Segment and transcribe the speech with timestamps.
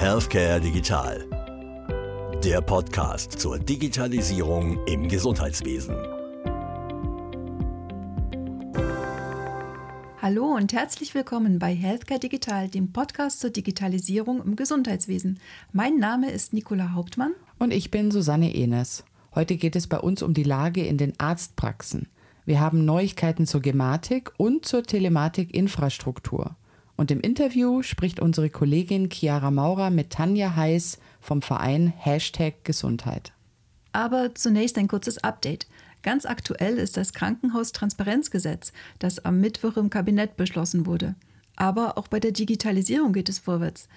[0.00, 1.26] Healthcare Digital.
[2.42, 5.94] Der Podcast zur Digitalisierung im Gesundheitswesen.
[10.22, 15.38] Hallo und herzlich willkommen bei Healthcare Digital, dem Podcast zur Digitalisierung im Gesundheitswesen.
[15.74, 17.34] Mein Name ist Nicola Hauptmann.
[17.58, 19.04] Und ich bin Susanne Enes.
[19.34, 22.08] Heute geht es bei uns um die Lage in den Arztpraxen.
[22.46, 26.56] Wir haben Neuigkeiten zur Gematik und zur Telematik-Infrastruktur.
[27.00, 33.32] Und im Interview spricht unsere Kollegin Chiara Maurer mit Tanja Heiß vom Verein Hashtag Gesundheit.
[33.92, 35.66] Aber zunächst ein kurzes Update.
[36.02, 41.14] Ganz aktuell ist das Krankenhaustransparenzgesetz, das am Mittwoch im Kabinett beschlossen wurde.
[41.56, 43.88] Aber auch bei der Digitalisierung geht es vorwärts.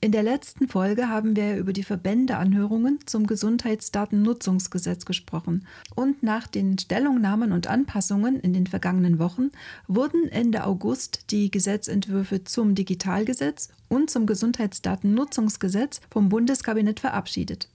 [0.00, 5.66] In der letzten Folge haben wir über die Verbändeanhörungen zum Gesundheitsdatennutzungsgesetz gesprochen.
[5.96, 9.50] Und nach den Stellungnahmen und Anpassungen in den vergangenen Wochen
[9.88, 17.68] wurden Ende August die Gesetzentwürfe zum Digitalgesetz und zum Gesundheitsdatennutzungsgesetz vom Bundeskabinett verabschiedet.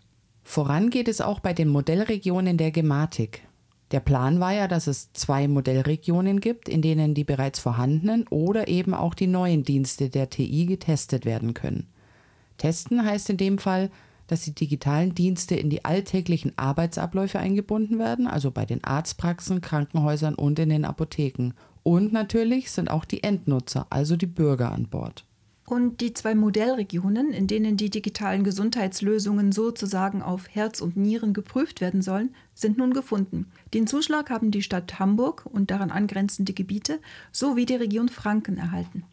[0.43, 3.41] Voran geht es auch bei den Modellregionen der Gematik.
[3.91, 8.69] Der Plan war ja, dass es zwei Modellregionen gibt, in denen die bereits vorhandenen oder
[8.69, 11.89] eben auch die neuen Dienste der TI getestet werden können.
[12.57, 13.89] Testen heißt in dem Fall,
[14.27, 20.35] dass die digitalen Dienste in die alltäglichen Arbeitsabläufe eingebunden werden, also bei den Arztpraxen, Krankenhäusern
[20.35, 21.51] und in den Apotheken.
[21.83, 25.25] Und natürlich sind auch die Endnutzer, also die Bürger an Bord.
[25.65, 31.79] Und die zwei Modellregionen, in denen die digitalen Gesundheitslösungen sozusagen auf Herz und Nieren geprüft
[31.79, 33.47] werden sollen, sind nun gefunden.
[33.73, 36.99] Den Zuschlag haben die Stadt Hamburg und daran angrenzende Gebiete
[37.31, 39.03] sowie die Region Franken erhalten.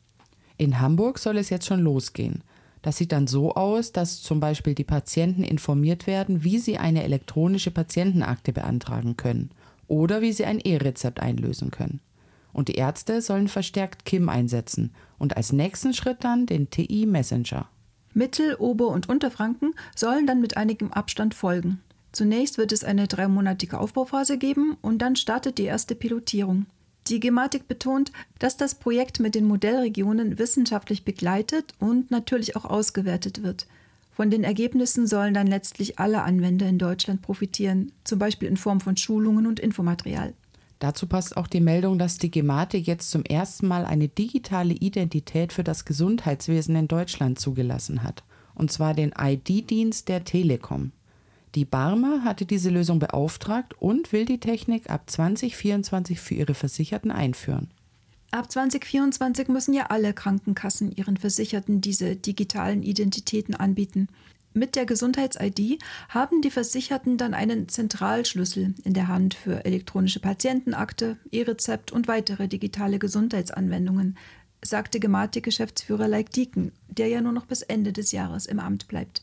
[0.56, 2.42] In Hamburg soll es jetzt schon losgehen.
[2.82, 7.02] Das sieht dann so aus, dass zum Beispiel die Patienten informiert werden, wie sie eine
[7.02, 9.50] elektronische Patientenakte beantragen können
[9.86, 12.00] oder wie sie ein E-Rezept einlösen können.
[12.52, 17.68] Und die Ärzte sollen verstärkt KIM einsetzen und als nächsten Schritt dann den TI Messenger.
[18.14, 21.80] Mittel-, Ober- und Unterfranken sollen dann mit einigem Abstand folgen.
[22.12, 26.66] Zunächst wird es eine dreimonatige Aufbauphase geben und dann startet die erste Pilotierung.
[27.10, 33.42] Die Gematik betont, dass das Projekt mit den Modellregionen wissenschaftlich begleitet und natürlich auch ausgewertet
[33.42, 33.66] wird.
[34.12, 38.80] Von den Ergebnissen sollen dann letztlich alle Anwender in Deutschland profitieren, zum Beispiel in Form
[38.80, 40.34] von Schulungen und Infomaterial.
[40.78, 45.52] Dazu passt auch die Meldung, dass die Gematik jetzt zum ersten Mal eine digitale Identität
[45.52, 48.22] für das Gesundheitswesen in Deutschland zugelassen hat,
[48.54, 50.92] und zwar den ID-Dienst der Telekom.
[51.54, 57.10] Die Barmer hatte diese Lösung beauftragt und will die Technik ab 2024 für ihre Versicherten
[57.10, 57.70] einführen.
[58.30, 64.06] Ab 2024 müssen ja alle Krankenkassen ihren Versicherten diese digitalen Identitäten anbieten.
[64.52, 71.18] Mit der Gesundheits-ID haben die Versicherten dann einen Zentralschlüssel in der Hand für elektronische Patientenakte,
[71.32, 74.16] E-Rezept und weitere digitale Gesundheitsanwendungen,
[74.62, 79.22] sagte Gematik-Geschäftsführer Leik Dieken, der ja nur noch bis Ende des Jahres im Amt bleibt.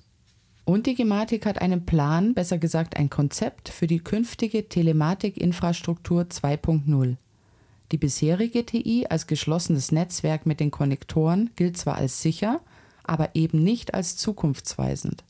[0.67, 7.16] Und die Gematik hat einen Plan, besser gesagt ein Konzept für die künftige Telematikinfrastruktur 2.0.
[7.94, 12.59] Die bisherige TI als geschlossenes Netzwerk mit den Konnektoren gilt zwar als sicher,
[13.05, 15.23] aber eben nicht als zukunftsweisend.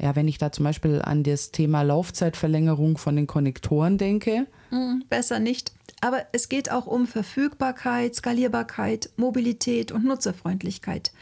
[0.00, 4.46] Ja, wenn ich da zum Beispiel an das Thema Laufzeitverlängerung von den Konnektoren denke.
[4.70, 5.72] Hm, besser nicht.
[6.00, 11.12] Aber es geht auch um Verfügbarkeit, Skalierbarkeit, Mobilität und Nutzerfreundlichkeit.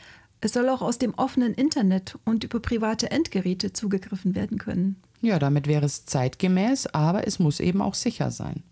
[0.44, 4.96] Es soll auch aus dem offenen Internet und über private Endgeräte zugegriffen werden können.
[5.20, 8.64] Ja, damit wäre es zeitgemäß, aber es muss eben auch sicher sein.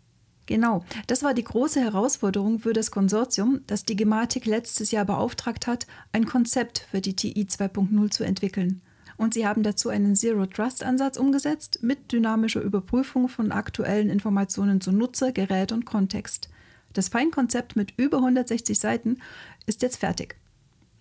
[0.46, 5.68] Genau, das war die große Herausforderung für das Konsortium, das die Gematik letztes Jahr beauftragt
[5.68, 8.82] hat, ein Konzept für die TI 2.0 zu entwickeln.
[9.16, 15.30] Und sie haben dazu einen Zero-Trust-Ansatz umgesetzt mit dynamischer Überprüfung von aktuellen Informationen zu Nutzer,
[15.30, 16.48] Gerät und Kontext.
[16.94, 19.18] Das Feinkonzept mit über 160 Seiten
[19.66, 20.34] ist jetzt fertig.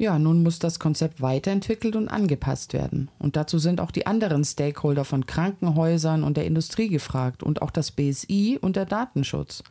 [0.02, 3.12] Ja, nun muss das Konzept weiterentwickelt und angepasst werden.
[3.20, 7.70] Und dazu sind auch die anderen Stakeholder von Krankenhäusern und der Industrie gefragt und auch
[7.70, 9.62] das BSI und der Datenschutz.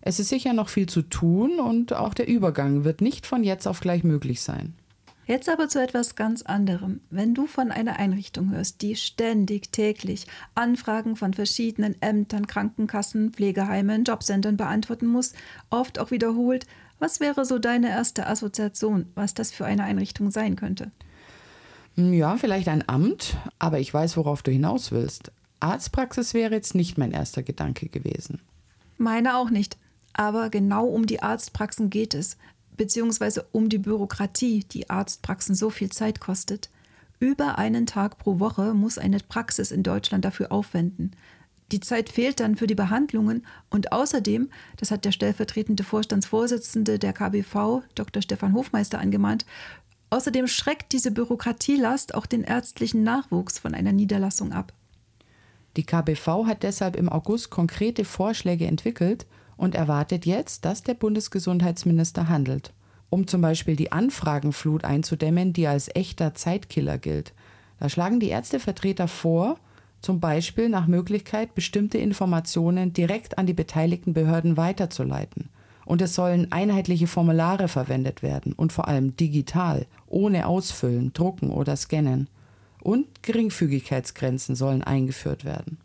[0.00, 3.66] Es ist sicher noch viel zu tun und auch der Übergang wird nicht von jetzt
[3.66, 4.74] auf gleich möglich sein.
[5.26, 7.00] Jetzt aber zu etwas ganz anderem.
[7.10, 14.04] Wenn du von einer Einrichtung hörst, die ständig, täglich Anfragen von verschiedenen Ämtern, Krankenkassen, Pflegeheimen,
[14.04, 15.32] Jobcentern beantworten muss,
[15.70, 16.66] oft auch wiederholt,
[17.04, 20.90] was wäre so deine erste Assoziation, was das für eine Einrichtung sein könnte?
[21.96, 25.30] Ja, vielleicht ein Amt, aber ich weiß, worauf du hinaus willst.
[25.60, 28.40] Arztpraxis wäre jetzt nicht mein erster Gedanke gewesen.
[28.96, 29.76] Meine auch nicht.
[30.14, 32.38] Aber genau um die Arztpraxen geht es,
[32.74, 36.70] beziehungsweise um die Bürokratie, die Arztpraxen so viel Zeit kostet.
[37.20, 41.10] Über einen Tag pro Woche muss eine Praxis in Deutschland dafür aufwenden.
[41.74, 47.12] Die Zeit fehlt dann für die Behandlungen und außerdem, das hat der stellvertretende Vorstandsvorsitzende der
[47.12, 48.22] KBV, Dr.
[48.22, 49.44] Stefan Hofmeister, angemahnt,
[50.10, 54.72] Außerdem schreckt diese Bürokratielast auch den ärztlichen Nachwuchs von einer Niederlassung ab.
[55.76, 62.28] Die KBV hat deshalb im August konkrete Vorschläge entwickelt und erwartet jetzt, dass der Bundesgesundheitsminister
[62.28, 62.72] handelt,
[63.10, 67.32] um zum Beispiel die Anfragenflut einzudämmen, die als echter Zeitkiller gilt.
[67.80, 69.58] Da schlagen die Ärztevertreter vor,
[70.04, 75.48] zum Beispiel nach Möglichkeit bestimmte Informationen direkt an die beteiligten Behörden weiterzuleiten.
[75.86, 81.76] Und es sollen einheitliche Formulare verwendet werden und vor allem digital, ohne Ausfüllen, Drucken oder
[81.76, 82.28] Scannen.
[82.80, 85.78] Und Geringfügigkeitsgrenzen sollen eingeführt werden.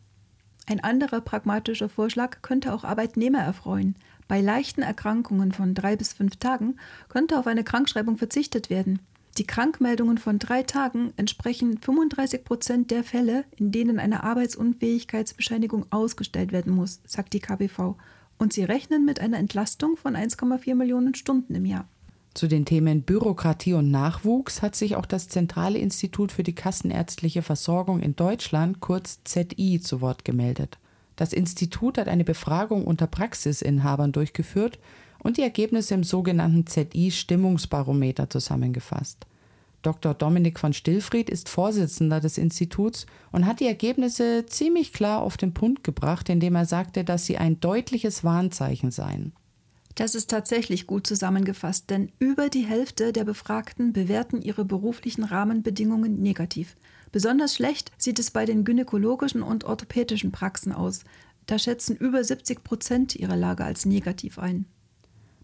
[0.68, 3.95] Ein anderer pragmatischer Vorschlag könnte auch Arbeitnehmer erfreuen.
[4.27, 6.75] Bei leichten Erkrankungen von drei bis fünf Tagen
[7.07, 9.00] könnte auf eine Krankschreibung verzichtet werden.
[9.39, 16.51] Die Krankmeldungen von drei Tagen entsprechen 35 Prozent der Fälle, in denen eine Arbeitsunfähigkeitsbescheinigung ausgestellt
[16.51, 17.95] werden muss, sagt die KBV
[18.38, 21.88] und sie rechnen mit einer Entlastung von 1,4 Millionen Stunden im Jahr.
[22.33, 27.42] Zu den Themen Bürokratie und Nachwuchs hat sich auch das Zentrale Institut für die kassenärztliche
[27.42, 30.80] Versorgung in Deutschland, kurz ZI, zu Wort gemeldet.
[31.15, 34.80] Das Institut hat eine Befragung unter Praxisinhabern durchgeführt
[35.24, 39.25] und die Ergebnisse im sogenannten ZI-Stimmungsbarometer zusammengefasst.
[39.81, 40.13] Dr.
[40.13, 45.53] Dominik von Stillfried ist Vorsitzender des Instituts und hat die Ergebnisse ziemlich klar auf den
[45.53, 49.33] Punkt gebracht, indem er sagte, dass sie ein deutliches Warnzeichen seien.
[49.95, 56.21] Das ist tatsächlich gut zusammengefasst, denn über die Hälfte der Befragten bewerten ihre beruflichen Rahmenbedingungen
[56.21, 56.75] negativ.
[57.11, 61.03] Besonders schlecht sieht es bei den gynäkologischen und orthopädischen Praxen aus.
[61.47, 64.65] Da schätzen über 70 Prozent ihre Lage als negativ ein.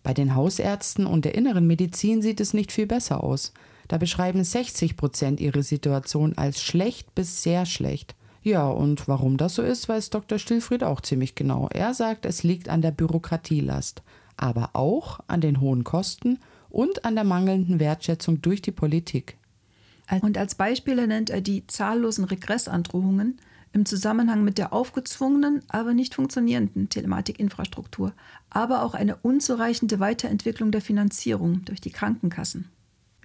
[0.03, 3.53] Bei den Hausärzten und der inneren Medizin sieht es nicht viel besser aus.
[3.87, 8.15] Da beschreiben 60 Prozent ihre Situation als schlecht bis sehr schlecht.
[8.41, 10.37] Ja, und warum das so ist, weiß Dr.
[10.37, 11.67] Stillfried auch ziemlich genau.
[11.71, 14.03] Er sagt, es liegt an der Bürokratielast,
[14.37, 16.39] aber auch an den hohen Kosten
[16.69, 19.37] und an der mangelnden Wertschätzung durch die Politik.
[20.21, 23.39] Und als Beispiele nennt er die zahllosen Regressandrohungen
[23.73, 28.13] im Zusammenhang mit der aufgezwungenen, aber nicht funktionierenden Telematikinfrastruktur,
[28.49, 32.69] aber auch eine unzureichende Weiterentwicklung der Finanzierung durch die Krankenkassen.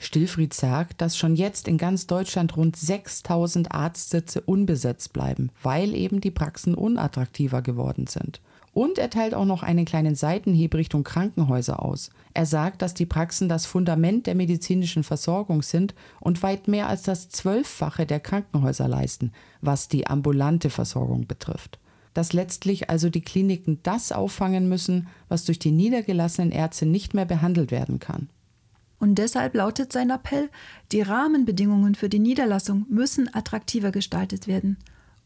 [0.02, 6.22] Stillfried sagt, dass schon jetzt in ganz Deutschland rund 6000 Arztsitze unbesetzt bleiben, weil eben
[6.22, 8.40] die Praxen unattraktiver geworden sind.
[8.72, 12.08] Und er teilt auch noch einen kleinen Seitenhieb Richtung Krankenhäuser aus.
[12.32, 17.02] Er sagt, dass die Praxen das Fundament der medizinischen Versorgung sind und weit mehr als
[17.02, 21.78] das Zwölffache der Krankenhäuser leisten, was die ambulante Versorgung betrifft.
[22.14, 27.26] Dass letztlich also die Kliniken das auffangen müssen, was durch die niedergelassenen Ärzte nicht mehr
[27.26, 28.30] behandelt werden kann.
[29.00, 30.50] Und deshalb lautet sein Appell,
[30.92, 34.76] die Rahmenbedingungen für die Niederlassung müssen attraktiver gestaltet werden,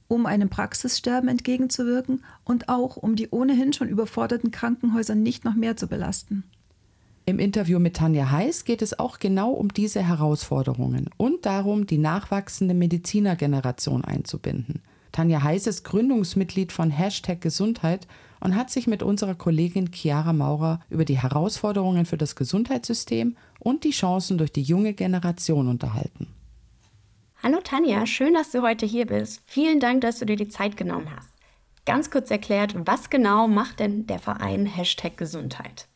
[0.08, 5.76] um einem Praxissterben entgegenzuwirken und auch um die ohnehin schon überforderten Krankenhäuser nicht noch mehr
[5.76, 6.44] zu belasten.
[7.26, 11.98] Im Interview mit Tanja Heiß geht es auch genau um diese Herausforderungen und darum, die
[11.98, 14.82] nachwachsende Medizinergeneration einzubinden.
[15.10, 18.06] Tanja Heiß ist Gründungsmitglied von Hashtag Gesundheit
[18.44, 23.84] und hat sich mit unserer Kollegin Chiara Maurer über die Herausforderungen für das Gesundheitssystem und
[23.84, 26.28] die Chancen durch die junge Generation unterhalten.
[27.42, 29.42] Hallo Tanja, schön, dass du heute hier bist.
[29.46, 31.30] Vielen Dank, dass du dir die Zeit genommen hast.
[31.86, 35.86] Ganz kurz erklärt, was genau macht denn der Verein Hashtag Gesundheit?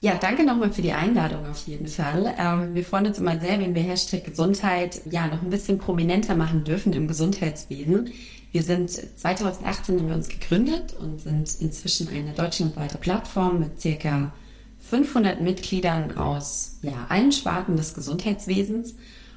[0.00, 2.34] Ja, danke nochmal für die Einladung auf jeden Fall.
[2.38, 6.34] Ähm, wir freuen uns immer sehr, wenn wir Hashtag Gesundheit ja noch ein bisschen prominenter
[6.34, 8.10] machen dürfen im Gesundheitswesen.
[8.56, 14.32] Wir sind 2018 haben wir uns gegründet und sind inzwischen eine deutschlandweite Plattform mit circa
[14.78, 18.94] 500 Mitgliedern aus ja, allen Sparten des Gesundheitswesens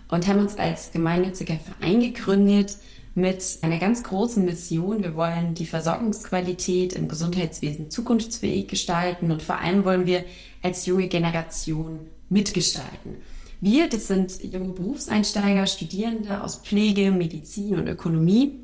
[0.07, 2.77] und haben uns als gemeinnütziger Verein gegründet
[3.13, 5.03] mit einer ganz großen Mission.
[5.03, 10.23] Wir wollen die Versorgungsqualität im Gesundheitswesen zukunftsfähig gestalten und vor allem wollen wir
[10.61, 11.99] als junge Generation
[12.29, 13.17] mitgestalten.
[13.59, 18.59] Wir, das sind junge Berufseinsteiger, Studierende aus Pflege, Medizin und Ökonomie.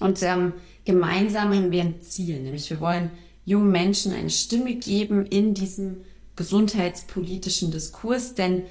[0.00, 0.52] Und ähm,
[0.84, 3.10] gemeinsam haben wir ein Ziel, nämlich wir wollen
[3.44, 5.98] jungen Menschen eine Stimme geben in diesem
[6.36, 8.62] gesundheitspolitischen Diskurs, denn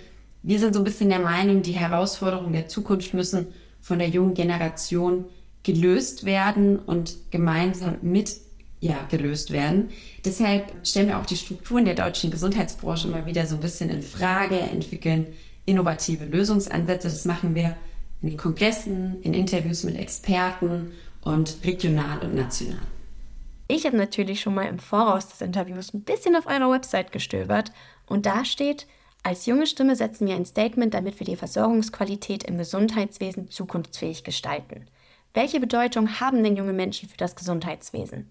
[0.44, 3.48] wir sind so ein bisschen der Meinung, die Herausforderungen der Zukunft müssen
[3.82, 5.26] von der jungen Generation
[5.64, 8.38] gelöst werden und gemeinsam mit
[8.80, 9.90] ja, gelöst werden.
[10.24, 14.02] Deshalb stellen wir auch die Strukturen der deutschen Gesundheitsbranche immer wieder so ein bisschen in
[14.02, 15.26] Frage, entwickeln
[15.66, 17.10] innovative Lösungsansätze.
[17.10, 17.76] Das machen wir
[18.22, 20.92] in den Kongressen, in Interviews mit Experten
[21.28, 22.80] und regional und national.
[23.68, 27.72] Ich habe natürlich schon mal im Voraus des Interviews ein bisschen auf eurer Website gestöbert
[28.06, 28.88] und da steht,
[29.24, 34.88] als junge Stimme setzen wir ein Statement, damit wir die Versorgungsqualität im Gesundheitswesen zukunftsfähig gestalten.
[35.34, 38.30] Welche Bedeutung haben denn junge Menschen für das Gesundheitswesen?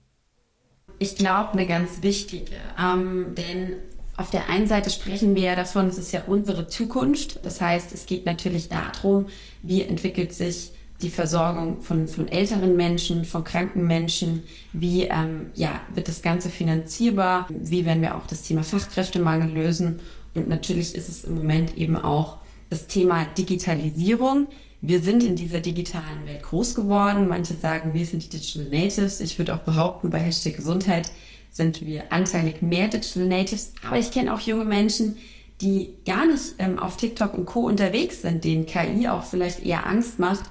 [0.99, 3.75] Ich glaube, eine ganz wichtige, ähm, denn
[4.19, 7.45] Auf der einen Seite sprechen wir ja davon, es ist ja unsere Zukunft.
[7.45, 9.27] Das heißt, es geht natürlich darum,
[9.63, 10.73] wie entwickelt sich
[11.03, 16.49] die Versorgung von, von älteren Menschen, von kranken Menschen, wie ähm, ja, wird das Ganze
[16.49, 20.01] finanzierbar, wie werden wir auch das Thema Fachkräftemangel lösen.
[20.35, 22.39] Und natürlich ist es im Moment eben auch
[22.71, 24.47] das Thema Digitalisierung.
[24.81, 27.29] Wir sind in dieser digitalen Welt groß geworden.
[27.29, 29.21] Manche sagen, wir sind die Digital Natives.
[29.21, 31.11] Ich würde auch behaupten, bei Hashtag Gesundheit
[31.51, 33.73] sind wir anteilig mehr Digital Natives.
[33.87, 35.17] Aber ich kenne auch junge Menschen,
[35.61, 37.61] die gar nicht ähm, auf TikTok und Co.
[37.61, 40.45] unterwegs sind, denen KI auch vielleicht eher Angst macht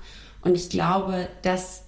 [0.45, 1.85] und ich glaube, dass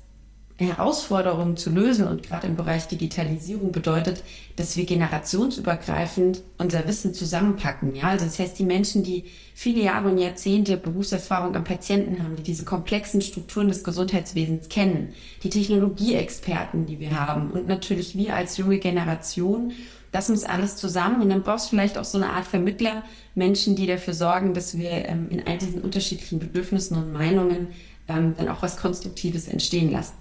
[0.59, 4.23] Herausforderungen zu lösen und gerade im Bereich Digitalisierung bedeutet,
[4.55, 7.95] dass wir generationsübergreifend unser Wissen zusammenpacken.
[7.95, 12.35] Ja, also das heißt, die Menschen, die viele Jahre und Jahrzehnte Berufserfahrung am Patienten haben,
[12.35, 18.35] die diese komplexen Strukturen des Gesundheitswesens kennen, die Technologieexperten, die wir haben und natürlich wir
[18.35, 19.73] als junge Generation,
[20.11, 23.03] das muss alles zusammen und dann brauchst du vielleicht auch so eine Art Vermittler,
[23.35, 27.67] Menschen, die dafür sorgen, dass wir ähm, in all diesen unterschiedlichen Bedürfnissen und Meinungen
[28.07, 30.15] ähm, dann auch was Konstruktives entstehen lassen.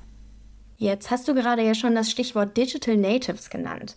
[0.78, 3.96] Jetzt hast du gerade ja schon das Stichwort Digital Natives genannt.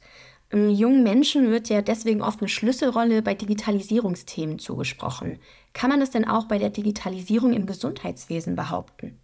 [0.52, 5.38] Jungen Menschen wird ja deswegen oft eine Schlüsselrolle bei Digitalisierungsthemen zugesprochen.
[5.74, 9.20] Kann man das denn auch bei der Digitalisierung im Gesundheitswesen behaupten?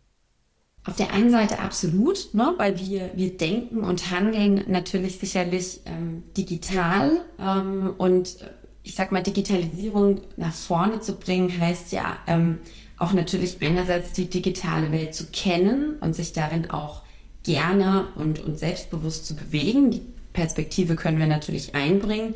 [0.85, 6.21] Auf der einen Seite absolut, ne, weil wir, wir denken und handeln natürlich sicherlich ähm,
[6.37, 8.37] digital ähm, und
[8.83, 12.59] ich sag mal, Digitalisierung nach vorne zu bringen, heißt ja, ähm,
[12.97, 17.01] auch natürlich einerseits die digitale Welt zu kennen und sich darin auch
[17.43, 19.91] gerne und, und selbstbewusst zu bewegen.
[19.91, 20.01] Die
[20.33, 22.35] Perspektive können wir natürlich einbringen,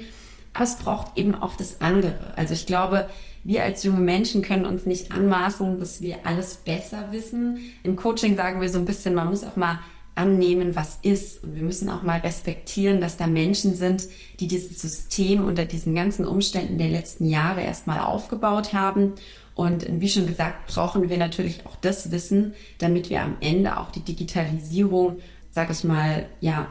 [0.54, 2.16] aber es braucht eben auch das andere.
[2.36, 3.10] Also ich glaube,
[3.44, 7.60] wir als junge Menschen können uns nicht anmaßen, dass wir alles besser wissen.
[7.84, 9.80] Im Coaching sagen wir so ein bisschen, man muss auch mal
[10.20, 11.44] annehmen, was ist.
[11.44, 14.08] Und wir müssen auch mal respektieren, dass da Menschen sind,
[14.40, 19.14] die dieses System unter diesen ganzen Umständen der letzten Jahre erstmal aufgebaut haben
[19.60, 23.92] und wie schon gesagt, brauchen wir natürlich auch das Wissen, damit wir am Ende auch
[23.92, 25.18] die Digitalisierung,
[25.52, 26.68] sag ich mal, ja,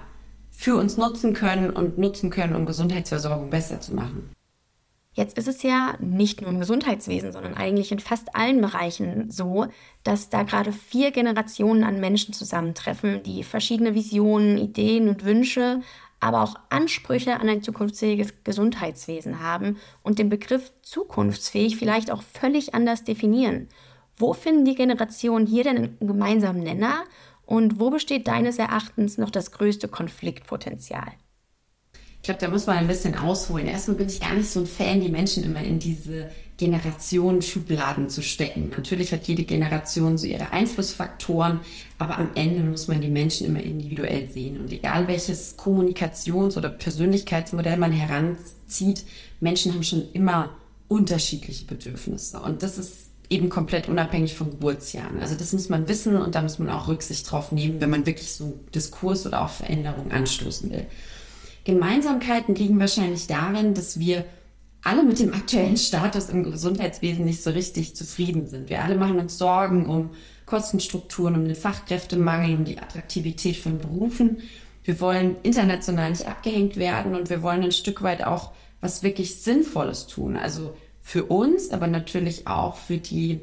[0.51, 4.31] für uns nutzen können und nutzen können, um Gesundheitsversorgung besser zu machen.
[5.19, 9.67] Jetzt ist es ja nicht nur im Gesundheitswesen, sondern eigentlich in fast allen Bereichen so,
[10.05, 15.81] dass da gerade vier Generationen an Menschen zusammentreffen, die verschiedene Visionen, Ideen und Wünsche
[16.21, 22.77] aber auch Ansprüche an ein zukunftsfähiges Gesundheitswesen haben und den Begriff zukunftsfähig vielleicht auch völlig
[22.77, 23.69] anders definieren.
[24.17, 27.03] Wo finden die Generationen hier denn einen gemeinsamen Nenner
[27.45, 31.09] und wo besteht deines Erachtens noch das größte Konfliktpotenzial?
[32.21, 33.67] Ich glaube, da muss man ein bisschen ausholen.
[33.67, 38.11] Erstmal bin ich gar nicht so ein Fan, die Menschen immer in diese Generationen Schubladen
[38.11, 38.71] zu stecken.
[38.77, 41.61] Natürlich hat jede Generation so ihre Einflussfaktoren,
[41.99, 44.61] aber am Ende muss man die Menschen immer individuell sehen.
[44.61, 49.05] Und egal welches Kommunikations- oder Persönlichkeitsmodell man heranzieht,
[49.39, 50.51] Menschen haben schon immer
[50.89, 52.41] unterschiedliche Bedürfnisse.
[52.41, 55.21] Und das ist eben komplett unabhängig von Geburtsjahren.
[55.21, 58.05] Also das muss man wissen und da muss man auch Rücksicht drauf nehmen, wenn man
[58.05, 60.87] wirklich so Diskurs oder auch Veränderungen anstoßen will.
[61.69, 64.25] Gemeinsamkeiten liegen wahrscheinlich darin, dass wir
[64.83, 68.71] alle mit dem aktuellen Status im Gesundheitswesen nicht so richtig zufrieden sind.
[68.71, 70.09] Wir alle machen uns Sorgen um
[70.47, 74.39] Kostenstrukturen, um den Fachkräftemangel, um die Attraktivität von Berufen.
[74.83, 79.35] Wir wollen international nicht abgehängt werden und wir wollen ein Stück weit auch was wirklich
[79.37, 80.39] Sinnvolles tun.
[80.39, 83.41] Also für uns, aber natürlich auch für die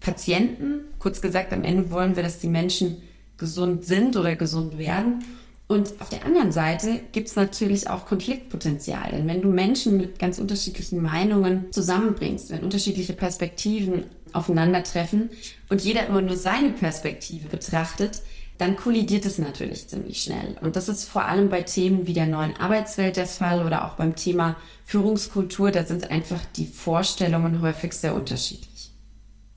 [0.00, 0.80] Patienten.
[0.98, 3.00] Kurz gesagt, am Ende wollen wir, dass die Menschen
[3.38, 5.22] gesund sind oder gesund werden.
[5.70, 9.12] Und auf der anderen Seite gibt es natürlich auch Konfliktpotenzial.
[9.12, 15.30] Denn wenn du Menschen mit ganz unterschiedlichen Meinungen zusammenbringst, wenn unterschiedliche Perspektiven aufeinandertreffen
[15.68, 18.20] und jeder immer nur seine Perspektive betrachtet,
[18.58, 20.56] dann kollidiert es natürlich ziemlich schnell.
[20.60, 23.94] Und das ist vor allem bei Themen wie der neuen Arbeitswelt der Fall oder auch
[23.94, 25.70] beim Thema Führungskultur.
[25.70, 28.90] Da sind einfach die Vorstellungen häufig sehr unterschiedlich.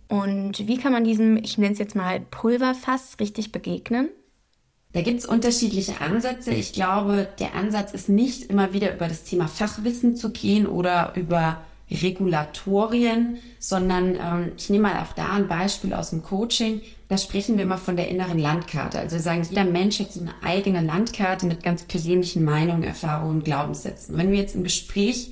[0.09, 4.09] Und wie kann man diesem, ich nenne es jetzt mal Pulverfass, richtig begegnen?
[4.93, 6.51] Da gibt es unterschiedliche Ansätze.
[6.51, 11.13] Ich glaube, der Ansatz ist nicht immer wieder über das Thema Fachwissen zu gehen oder
[11.15, 16.81] über Regulatorien, sondern ähm, ich nehme mal auch da ein Beispiel aus dem Coaching.
[17.07, 18.99] Da sprechen wir immer von der inneren Landkarte.
[18.99, 23.43] Also wir sagen, jeder Mensch hat so eine eigene Landkarte mit ganz persönlichen Meinungen, Erfahrungen,
[23.43, 24.17] Glaubenssätzen.
[24.17, 25.31] Wenn wir jetzt im Gespräch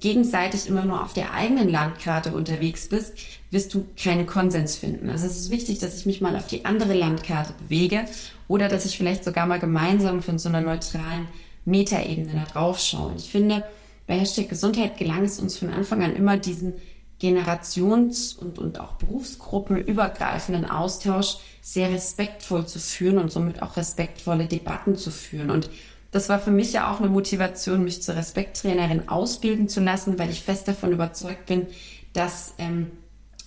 [0.00, 3.14] gegenseitig immer nur auf der eigenen Landkarte unterwegs bist,
[3.56, 5.08] wirst du keinen Konsens finden.
[5.08, 8.04] Also es ist wichtig, dass ich mich mal auf die andere Landkarte bewege
[8.48, 11.26] oder dass ich vielleicht sogar mal gemeinsam von so einer neutralen
[11.64, 13.14] Metaebene da drauf schaue.
[13.16, 13.64] Ich finde,
[14.06, 16.74] bei Hashtag Gesundheit gelang es uns von Anfang an immer diesen
[17.18, 24.96] Generations- und, und auch Berufsgruppenübergreifenden Austausch sehr respektvoll zu führen und somit auch respektvolle Debatten
[24.96, 25.50] zu führen.
[25.50, 25.70] Und
[26.10, 30.28] das war für mich ja auch eine Motivation, mich zur Respekttrainerin ausbilden zu lassen, weil
[30.28, 31.66] ich fest davon überzeugt bin,
[32.12, 32.90] dass ähm,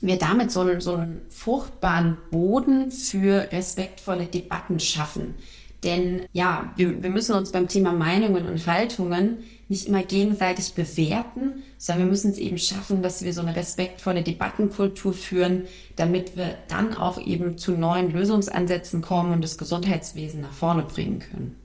[0.01, 5.35] wir damit so einen, so einen fruchtbaren Boden für respektvolle Debatten schaffen.
[5.83, 9.39] Denn ja, wir, wir müssen uns beim Thema Meinungen und Haltungen
[9.69, 14.23] nicht immer gegenseitig bewerten, sondern wir müssen es eben schaffen, dass wir so eine respektvolle
[14.23, 20.51] Debattenkultur führen, damit wir dann auch eben zu neuen Lösungsansätzen kommen und das Gesundheitswesen nach
[20.51, 21.55] vorne bringen können.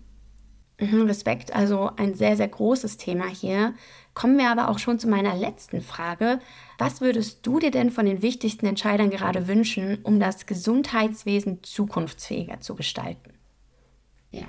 [0.78, 3.74] Mhm, Respekt, also ein sehr, sehr großes Thema hier.
[4.14, 6.38] Kommen wir aber auch schon zu meiner letzten Frage.
[6.78, 12.60] Was würdest du dir denn von den wichtigsten Entscheidern gerade wünschen, um das Gesundheitswesen zukunftsfähiger
[12.60, 13.32] zu gestalten?
[14.30, 14.44] Ja.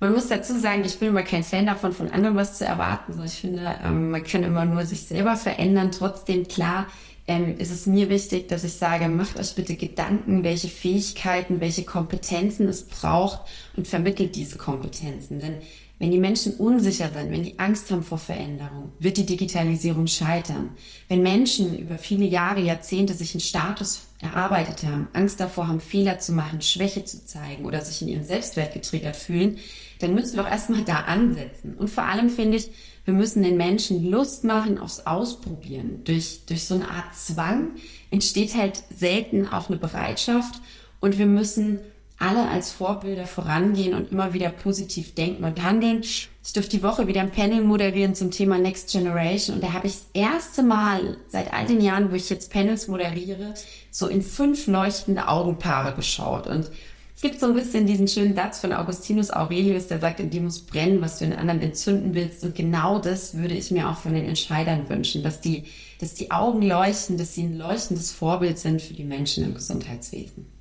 [0.00, 3.18] Man muss dazu sagen, ich bin immer kein Fan davon, von anderen was zu erwarten.
[3.24, 5.90] Ich finde, ähm, man kann immer nur sich selber verändern.
[5.90, 6.86] Trotzdem, klar,
[7.26, 11.84] ähm, ist es mir wichtig, dass ich sage, macht euch bitte Gedanken, welche Fähigkeiten, welche
[11.84, 13.40] Kompetenzen es braucht
[13.76, 15.40] und vermittelt diese Kompetenzen.
[15.40, 15.54] Denn
[15.98, 20.70] wenn die Menschen unsicher sind, wenn die Angst haben vor Veränderung, wird die Digitalisierung scheitern.
[21.08, 26.18] Wenn Menschen über viele Jahre, Jahrzehnte sich einen Status erarbeitet haben, Angst davor haben, Fehler
[26.18, 29.58] zu machen, Schwäche zu zeigen oder sich in ihrem Selbstwert getriggert fühlen,
[30.00, 31.74] dann müssen wir auch erstmal da ansetzen.
[31.78, 32.70] Und vor allem finde ich,
[33.06, 36.02] wir müssen den Menschen Lust machen aufs Ausprobieren.
[36.04, 37.70] Durch, durch so eine Art Zwang
[38.10, 40.60] entsteht halt selten auch eine Bereitschaft
[41.00, 41.78] und wir müssen
[42.18, 46.00] alle als Vorbilder vorangehen und immer wieder positiv denken und handeln.
[46.02, 49.86] Ich durfte die Woche wieder ein Panel moderieren zum Thema Next Generation und da habe
[49.86, 53.54] ich das erste Mal seit all den Jahren, wo ich jetzt Panels moderiere,
[53.90, 56.70] so in fünf leuchtende Augenpaare geschaut und
[57.16, 60.42] es gibt so ein bisschen diesen schönen Satz von Augustinus Aurelius, der sagt, in dir
[60.42, 62.44] muss brennen, was du in anderen entzünden willst.
[62.44, 65.64] Und genau das würde ich mir auch von den Entscheidern wünschen, dass die,
[65.98, 70.55] dass die Augen leuchten, dass sie ein leuchtendes Vorbild sind für die Menschen im Gesundheitswesen.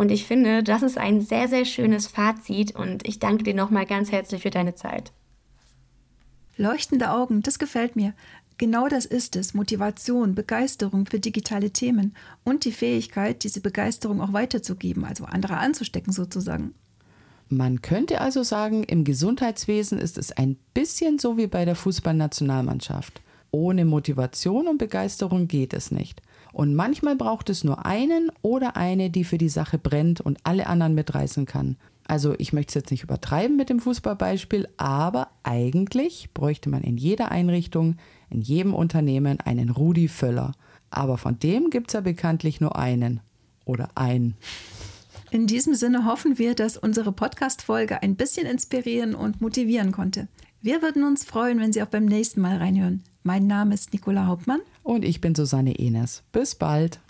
[0.00, 3.84] Und ich finde, das ist ein sehr, sehr schönes Fazit und ich danke dir nochmal
[3.84, 5.12] ganz herzlich für deine Zeit.
[6.56, 8.14] Leuchtende Augen, das gefällt mir.
[8.56, 12.14] Genau das ist es, Motivation, Begeisterung für digitale Themen
[12.44, 16.72] und die Fähigkeit, diese Begeisterung auch weiterzugeben, also andere anzustecken sozusagen.
[17.50, 23.20] Man könnte also sagen, im Gesundheitswesen ist es ein bisschen so wie bei der Fußballnationalmannschaft.
[23.50, 26.22] Ohne Motivation und Begeisterung geht es nicht.
[26.52, 30.66] Und manchmal braucht es nur einen oder eine, die für die Sache brennt und alle
[30.66, 31.76] anderen mitreißen kann.
[32.06, 36.96] Also ich möchte es jetzt nicht übertreiben mit dem Fußballbeispiel, aber eigentlich bräuchte man in
[36.96, 37.96] jeder Einrichtung,
[38.30, 40.52] in jedem Unternehmen einen Rudi Völler.
[40.90, 43.20] Aber von dem gibt es ja bekanntlich nur einen
[43.64, 44.34] oder ein.
[45.30, 50.26] In diesem Sinne hoffen wir, dass unsere Podcast-Folge ein bisschen inspirieren und motivieren konnte.
[50.62, 53.02] Wir würden uns freuen, wenn Sie auch beim nächsten Mal reinhören.
[53.22, 54.60] Mein Name ist Nicola Hauptmann.
[54.82, 56.22] Und ich bin Susanne Enes.
[56.32, 57.00] Bis bald.